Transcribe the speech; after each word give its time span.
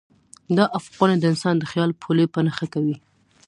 دا 0.57 0.65
افقونه 0.79 1.15
د 1.17 1.23
انسان 1.31 1.55
د 1.59 1.63
خیال 1.71 1.91
پولې 2.01 2.25
په 2.33 2.39
نښه 2.45 2.67
کوي. 2.73 2.95